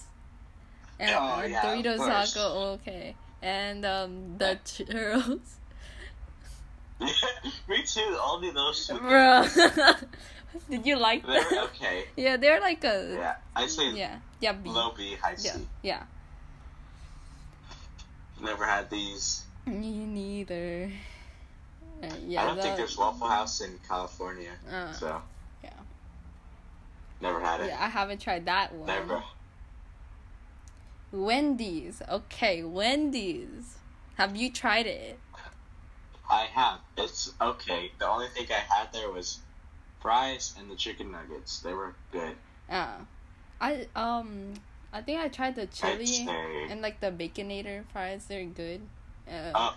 [1.00, 3.14] And Oh, uh, yeah, Doritos taco, okay.
[3.42, 5.40] And um the churros.
[7.68, 8.18] Me too.
[8.20, 8.98] Only those two.
[8.98, 9.46] Bro.
[10.70, 11.64] Did you like They're them?
[11.64, 12.04] okay.
[12.16, 14.18] Yeah, they're like a Yeah, I say yeah.
[14.40, 14.70] Yeah, B.
[14.70, 15.48] low B, high C.
[15.48, 15.58] Yeah.
[15.82, 16.02] Yeah.
[18.40, 19.42] Never had these.
[19.72, 20.90] Me neither.
[22.02, 25.20] Uh, yeah, I don't think there's Waffle House in California, Uh, so
[25.62, 25.70] yeah.
[27.20, 27.66] never had it.
[27.68, 28.86] Yeah, I haven't tried that one.
[28.86, 29.22] Never.
[31.12, 32.00] Wendy's.
[32.08, 33.78] Okay, Wendy's.
[34.16, 35.18] Have you tried it?
[36.30, 36.80] I have.
[36.96, 37.90] It's okay.
[37.98, 39.40] The only thing I had there was
[40.00, 41.60] fries and the chicken nuggets.
[41.60, 42.36] They were good.
[42.70, 42.98] Uh,
[43.60, 44.54] I um,
[44.92, 46.28] I think I tried the chili
[46.70, 48.26] and like the baconator fries.
[48.26, 48.82] They're good.
[49.30, 49.72] Uh, Uh,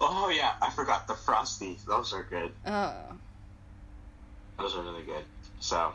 [0.00, 1.78] oh yeah, I forgot the frosty.
[1.86, 2.52] Those are good.
[2.64, 2.92] uh,
[4.58, 5.24] Those are really good.
[5.60, 5.92] So,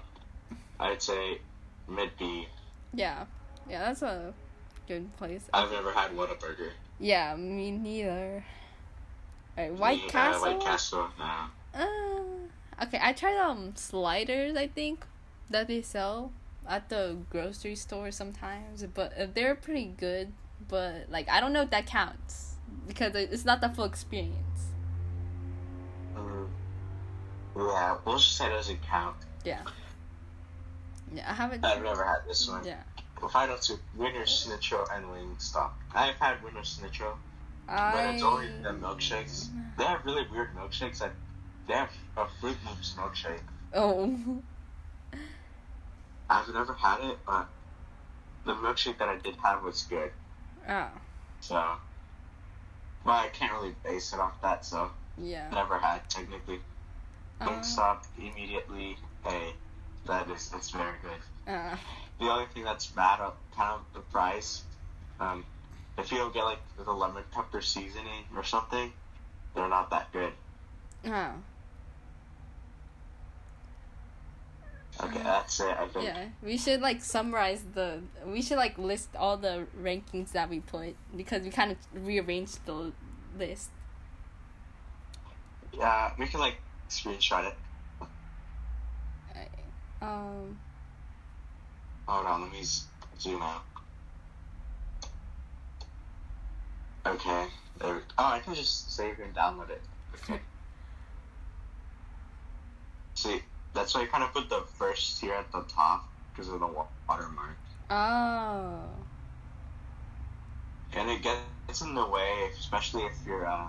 [0.79, 1.39] I'd say
[1.87, 2.47] mid B.
[2.93, 3.25] yeah,
[3.69, 4.33] yeah, that's a
[4.87, 5.45] good place.
[5.53, 6.71] I've never had Whataburger.
[6.99, 8.43] Yeah, me neither.
[9.57, 10.41] Alright, White uh, Castle.
[10.41, 11.07] White Castle.
[11.17, 11.25] No.
[11.73, 14.55] Uh, okay, I tried um sliders.
[14.57, 15.05] I think
[15.49, 16.31] that they sell
[16.67, 20.31] at the grocery store sometimes, but uh, they're pretty good.
[20.67, 22.55] But like, I don't know if that counts
[22.89, 24.71] because it's not the full experience.
[26.17, 26.47] Mm.
[27.55, 29.15] Yeah, we'll just say it doesn't count.
[29.45, 29.61] Yeah.
[31.13, 31.63] Yeah, I haven't.
[31.63, 32.65] I've never had this one.
[32.65, 32.81] Yeah,
[33.31, 35.69] Final two, Wienerschnitzel and Wingstop.
[35.93, 37.15] I've had Wienerschnitzel,
[37.67, 39.49] but it's only the milkshakes.
[39.77, 40.99] They have really weird milkshakes.
[40.99, 41.13] Like,
[41.67, 43.41] they have a Fruit Loops milkshake.
[43.73, 44.17] Oh.
[46.27, 47.47] I've never had it, but
[48.45, 50.11] the milkshake that I did have was good.
[50.67, 50.89] Ah.
[51.41, 51.63] So,
[53.09, 54.63] but I can't really base it off that.
[54.63, 55.49] So, Yeah.
[55.51, 56.59] never had technically.
[57.41, 58.97] Uh, stop immediately.
[59.23, 59.55] Hey,
[60.05, 61.19] that is it's very good.
[61.51, 61.75] uh,
[62.19, 63.17] The only thing that's bad
[63.55, 64.61] kind of the price.
[65.19, 65.43] Um,
[65.97, 68.93] if you don't get like the lemon pepper seasoning or something,
[69.55, 70.33] they're not that good.
[71.05, 71.31] uh,
[75.01, 75.75] Okay, that's it.
[75.79, 76.05] I think.
[76.05, 76.25] yeah.
[76.43, 78.01] We should like summarize the.
[78.25, 82.65] We should like list all the rankings that we put because we kind of rearranged
[82.65, 82.91] the
[83.37, 83.69] list.
[85.73, 86.55] Yeah, we can like
[86.89, 87.55] screenshot it.
[90.01, 90.57] Um.
[92.07, 92.63] Hold on, let me
[93.19, 93.63] zoom out.
[97.05, 97.45] Okay.
[97.79, 97.95] There.
[97.95, 99.81] We, oh, I can just save and download it.
[100.15, 100.39] Okay.
[103.15, 103.41] See,
[103.73, 106.67] that's why I kind of put the first tier at the top because of the
[106.67, 107.57] wa- watermark.
[107.91, 108.81] Oh.
[110.93, 113.67] and it gets in the way, especially if you're uh,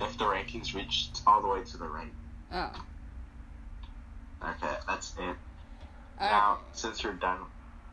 [0.00, 2.12] if the rankings reach all the way to the right.
[2.52, 2.70] Oh.
[4.42, 5.20] Okay, that's it.
[5.20, 5.36] Alright.
[6.20, 7.38] Now, since you're done,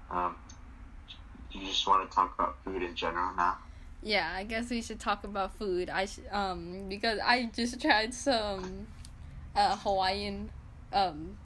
[0.10, 0.36] um,
[1.52, 3.58] you just want to talk about food in general now.
[4.04, 5.90] Yeah, I guess we should talk about food.
[5.90, 8.88] I sh- um because I just tried some
[9.56, 10.50] uh Hawaiian
[10.94, 11.38] um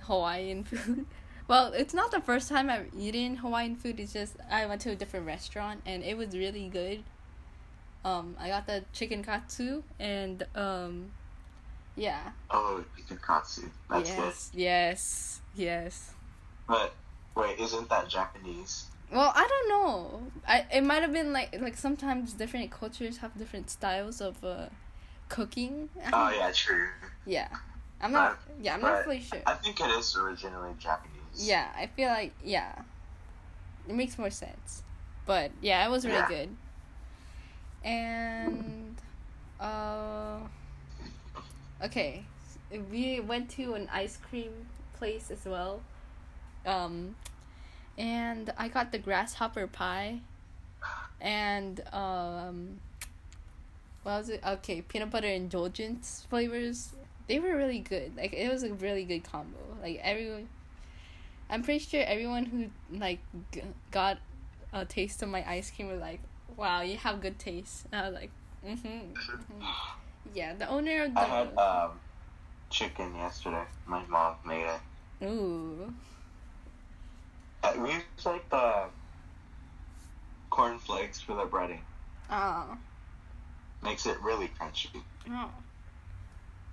[0.00, 1.06] Hawaiian food.
[1.48, 3.98] Well, it's not the first time I've eaten Hawaiian food.
[3.98, 7.02] It's just I went to a different restaurant and it was really good.
[8.04, 11.10] Um, I got the chicken katsu and um,
[11.96, 12.32] yeah.
[12.50, 13.62] Oh, chicken katsu.
[13.88, 16.10] That's yes, yes, yes.
[16.66, 16.94] But
[17.34, 18.84] wait, isn't that Japanese?
[19.10, 20.22] Well, I don't know.
[20.46, 24.66] I it might have been like like sometimes different cultures have different styles of uh
[25.30, 25.88] cooking.
[26.12, 26.88] Oh yeah, true.
[27.26, 27.48] Yeah.
[28.00, 29.40] I'm not yeah, I'm not but fully sure.
[29.46, 31.14] I think it is originally Japanese.
[31.36, 32.82] Yeah, I feel like yeah.
[33.88, 34.82] It makes more sense.
[35.26, 36.28] But yeah, it was really Yeah.
[36.28, 36.56] good.
[37.84, 38.96] And
[39.60, 40.38] uh
[41.82, 42.24] okay.
[42.90, 44.52] we went to an ice cream
[44.98, 45.80] place as well.
[46.66, 47.16] Um,
[47.96, 50.20] and I got the grasshopper pie,
[51.20, 52.80] and um,
[54.02, 54.40] what was it?
[54.46, 56.90] Okay, peanut butter indulgence flavors.
[57.28, 58.16] They were really good.
[58.16, 59.58] Like it was a really good combo.
[59.82, 60.48] Like everyone,
[61.50, 63.20] I'm pretty sure everyone who like
[63.52, 64.18] g- got
[64.72, 66.20] a taste of my ice cream was like,
[66.56, 68.30] "Wow, you have good taste." And I was like,
[68.66, 69.66] "Mhm." mhm."
[70.34, 71.90] Yeah, the owner of the I had um,
[72.70, 73.64] chicken yesterday.
[73.86, 75.26] My mom made it.
[75.26, 75.92] ooh.
[77.62, 78.84] Uh, we use like the
[80.50, 81.80] corn flakes for the breading.
[82.30, 82.76] Oh.
[83.82, 84.88] Makes it really crunchy.
[85.30, 85.50] Oh.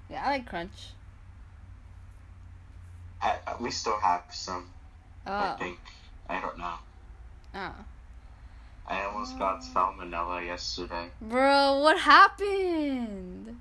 [0.09, 0.91] Yeah, I like crunch.
[3.21, 4.65] I, uh, we still have some.
[5.25, 5.57] I Oh.
[5.57, 5.79] think.
[6.29, 6.75] I don't know.
[7.55, 7.75] Oh.
[8.87, 11.09] I almost got salmonella yesterday.
[11.19, 13.59] Bro, what happened?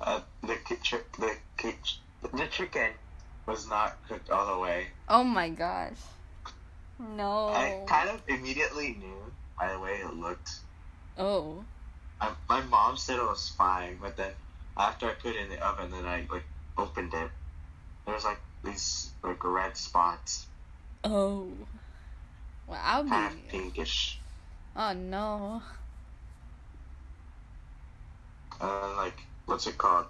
[0.00, 1.78] Uh, the ki- chi- the ki-
[2.32, 2.90] the chicken
[3.46, 4.88] was not cooked all the way.
[5.08, 5.98] Oh my gosh.
[6.98, 7.48] No.
[7.48, 10.50] I kind of immediately knew by the way it looked.
[11.16, 11.64] Oh.
[12.20, 14.32] I, my mom said it was fine, but then
[14.76, 16.44] after I put it in the oven, then I like
[16.76, 17.30] opened it.
[18.06, 20.46] There was like these like red spots,
[21.04, 21.48] Oh.
[22.66, 23.10] Well, I'll be.
[23.10, 24.18] of pinkish,
[24.76, 25.62] Oh no.
[28.96, 30.06] like what's it called?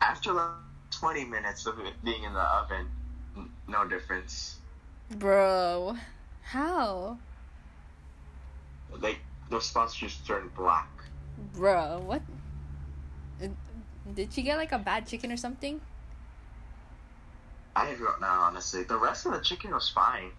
[0.00, 0.52] After like
[0.90, 2.86] twenty minutes of it being in the oven,
[3.36, 4.56] n- no difference.
[5.18, 5.96] Bro.
[6.42, 7.18] How?
[9.00, 10.88] Like the spots just turned black.
[11.54, 12.22] Bro, what?
[14.14, 15.80] Did she get like a bad chicken or something?
[17.76, 18.82] I don't know honestly.
[18.82, 20.30] The rest of the chicken was fine.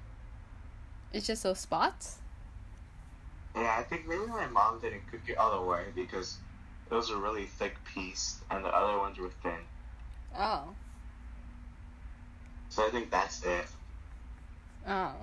[1.14, 2.18] It's just those spots?
[3.56, 6.38] Yeah, I think maybe my mom didn't cook it all the way because
[6.90, 9.60] it was a really thick piece and the other ones were thin.
[10.38, 10.76] Oh.
[12.70, 13.66] So I think that's it.
[14.88, 15.14] Oh.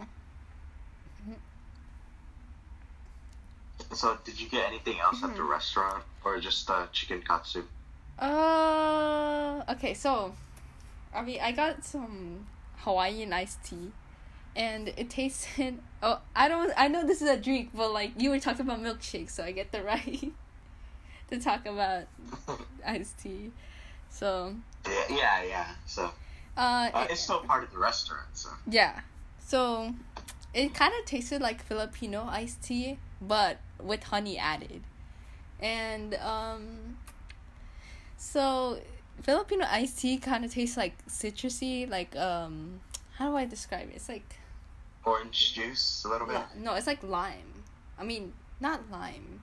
[3.94, 5.49] So did you get anything else at the Mhm.
[5.51, 7.64] restaurant or just the chicken katsu?
[8.18, 10.35] Uh, okay, so,
[11.14, 12.46] I mean, I got some
[12.79, 13.92] Hawaiian iced tea,
[14.55, 15.79] and it tasted.
[16.03, 16.72] Oh, I don't.
[16.77, 19.51] I know this is a drink, but like you were talking about milkshake, so I
[19.53, 20.31] get the right
[21.31, 22.05] to talk about
[22.87, 23.51] iced tea.
[24.11, 24.55] So,
[24.87, 25.66] Yeah, yeah, yeah.
[25.87, 26.12] So
[26.57, 28.27] uh, uh, it- it's still part of the restaurant.
[28.35, 29.01] So yeah.
[29.40, 29.94] So,
[30.55, 34.83] it kind of tasted like Filipino iced tea, but with honey added.
[35.61, 36.96] And um
[38.16, 38.79] so
[39.22, 42.81] Filipino iced tea kind of tastes like citrusy, like um
[43.16, 43.96] how do I describe it?
[43.96, 44.37] It's like
[45.05, 46.40] orange juice a little bit.
[46.59, 47.64] no, it's like lime.
[47.98, 49.40] I mean, not lime.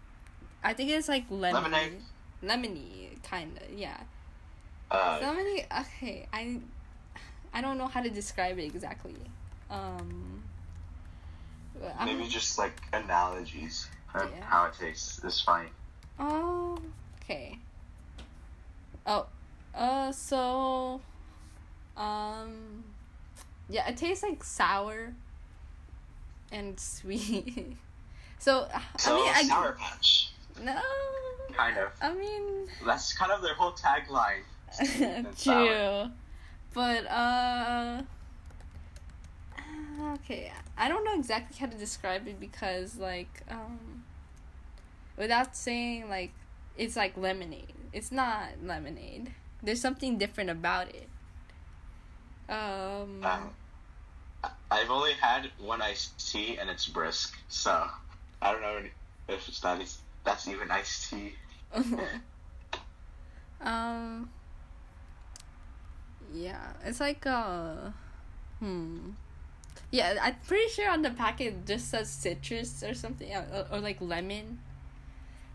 [0.63, 1.63] I think it's like lemon.
[1.63, 2.01] Lemonade?
[2.43, 3.97] Lemony kind of, yeah.
[4.91, 6.59] Uh, Somebody okay, I
[7.53, 9.15] I don't know how to describe it exactly.
[9.69, 10.43] Um
[12.05, 14.43] maybe just like analogies of Yeah.
[14.45, 15.69] how it tastes is fine.
[16.19, 16.77] Oh,
[17.21, 17.57] okay.
[19.05, 19.25] Oh,
[19.75, 21.01] uh, so,
[21.97, 22.83] um,
[23.69, 25.13] yeah, it tastes like sour
[26.51, 27.75] and sweet.
[28.39, 28.67] so,
[28.99, 30.31] So I mean, I sour patch,
[30.61, 30.79] no,
[31.53, 31.89] kind of.
[32.01, 34.43] I mean, That's kind of their whole tagline.
[35.35, 35.65] sour.
[36.05, 36.11] true,
[36.73, 38.03] but uh,
[40.15, 44.03] okay, I don't know exactly how to describe it because like um,
[45.17, 46.31] without saying like
[46.77, 47.73] it's like lemonade.
[47.91, 49.31] It's not lemonade.
[49.61, 51.07] There's something different about it.
[52.49, 53.23] Um.
[53.23, 53.49] Um,
[54.69, 57.87] I've only had one iced tea and it's brisk, so
[58.41, 58.81] I don't know
[59.29, 61.33] if it's that is that's even iced tea.
[63.61, 64.29] um.
[66.33, 67.91] Yeah, it's like uh,
[68.59, 69.11] hmm.
[69.93, 73.79] Yeah, I'm pretty sure on the packet it just says citrus or something, or, or
[73.79, 74.57] like lemon.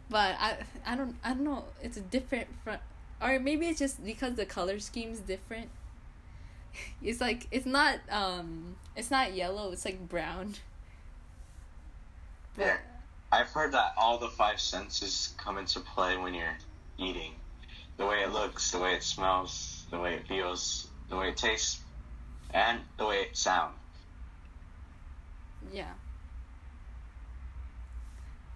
[0.08, 1.64] But I, I don't, I don't know.
[1.82, 2.76] It's a different from,
[3.20, 5.70] or maybe it's just because the color scheme is different.
[7.02, 9.72] It's like it's not um, it's not yellow.
[9.72, 10.54] It's like brown.
[12.56, 12.76] But- Yeah.
[13.32, 16.56] I've heard that all the five senses come into play when you're
[16.96, 17.32] eating.
[17.96, 21.36] The way it looks, the way it smells, the way it feels, the way it
[21.36, 21.80] tastes,
[22.54, 23.74] and the way it sounds.
[25.72, 25.94] Yeah.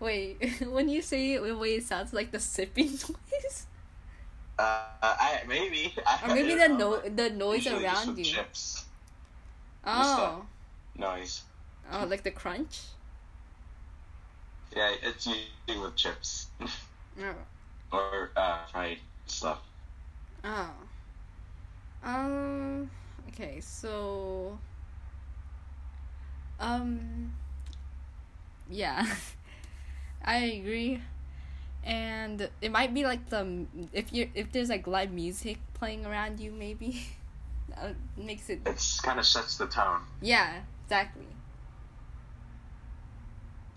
[0.00, 3.66] Wait, when you say it, way it sounds like the sipping noise,
[4.58, 5.94] Uh, I maybe.
[6.06, 8.24] I or maybe the no the noise usually around you.
[8.24, 8.86] Chips
[9.84, 10.46] Oh,
[10.96, 11.44] noise.
[11.90, 12.80] oh, like the crunch.
[14.74, 16.48] Yeah, it's usually with chips
[17.18, 17.46] Oh,
[17.92, 19.60] or uh, fried stuff.
[20.44, 20.70] oh,
[22.02, 22.90] Um.
[23.28, 24.58] Okay, so
[26.60, 27.32] um
[28.70, 29.06] yeah.
[30.24, 31.02] I agree.
[31.84, 36.38] And it might be like the if you if there's like live music playing around
[36.38, 37.02] you maybe
[37.68, 40.00] that makes it It kind of sets the tone.
[40.20, 41.26] Yeah, exactly.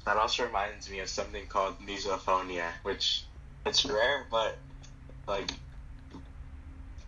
[0.06, 3.26] That also reminds me of something called misophonia, which
[3.66, 4.60] it's rare, but
[5.28, 5.50] like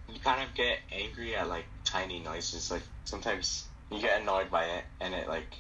[0.09, 2.72] you kind of get angry at like tiny noises.
[2.72, 5.56] Like sometimes you get annoyed by it, and it like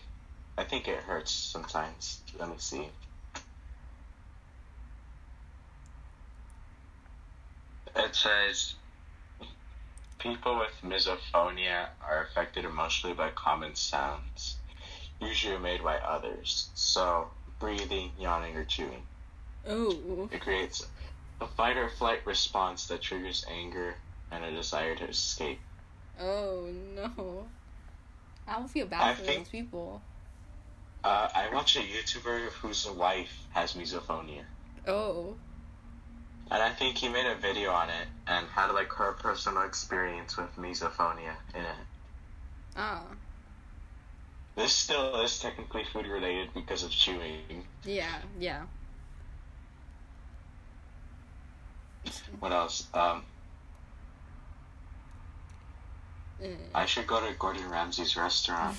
[0.57, 2.21] I think it hurts sometimes.
[2.39, 2.87] Let me see.
[7.95, 8.75] It says
[10.19, 14.57] people with misophonia are affected emotionally by common sounds,
[15.21, 16.69] usually made by others.
[16.75, 19.03] So breathing, yawning, or chewing.
[19.67, 20.29] Oh.
[20.31, 20.85] It creates
[21.41, 23.95] a fight or flight response that triggers anger
[24.31, 25.59] and a desire to escape.
[26.19, 27.47] Oh no.
[28.47, 30.01] I don't feel bad I for think- those people.
[31.03, 34.43] Uh, I watch a YouTuber whose wife has misophonia,
[34.87, 35.37] Oh.
[36.51, 40.35] and I think he made a video on it and had like her personal experience
[40.37, 41.75] with misophonia in it.
[42.75, 43.03] Oh.
[44.55, 47.65] This still is technically food related because of chewing.
[47.85, 48.63] Yeah, yeah.
[52.39, 52.87] What else?
[52.93, 53.23] Um,
[56.41, 58.77] Uh, I should go to Gordon Ramsay's restaurant.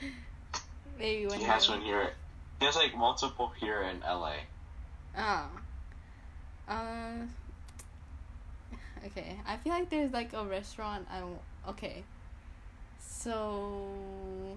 [0.98, 2.12] maybe when He has one here.
[2.60, 4.34] He has like multiple here in LA.
[5.16, 5.48] Ah.
[6.68, 7.26] Uh.
[9.06, 11.06] Okay, I feel like there's like a restaurant.
[11.10, 11.22] I
[11.70, 12.04] okay.
[12.98, 14.56] So.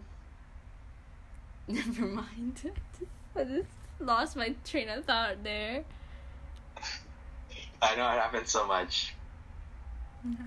[1.68, 2.72] Never mind.
[3.36, 3.68] I just
[4.00, 5.84] lost my train of thought there.
[7.82, 9.14] I know it happens so much.
[10.24, 10.38] Yeah.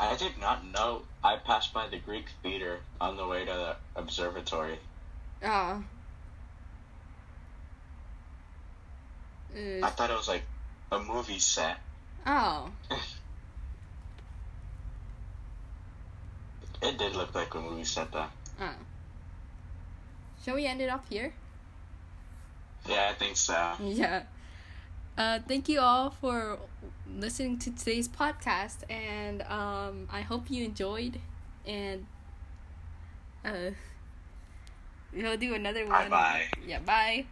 [0.00, 1.02] I did not know.
[1.24, 4.78] I passed by the Greek theater on the way to the observatory.
[5.44, 5.82] Ah.
[9.54, 10.44] I Uh, thought it was like
[10.92, 11.78] a movie set.
[12.26, 12.70] oh.
[16.80, 18.28] It did look like a movie set though.
[18.60, 18.70] Oh.
[20.44, 21.32] Shall we end it up here?
[22.88, 23.72] Yeah, I think so.
[23.80, 24.22] Yeah.
[25.18, 26.60] Uh, thank you all for
[27.18, 31.18] listening to today's podcast, and um, I hope you enjoyed.
[31.66, 32.06] And
[33.44, 33.70] uh,
[35.12, 36.08] we'll do another one.
[36.08, 36.42] Bye bye.
[36.64, 37.26] Yeah, bye.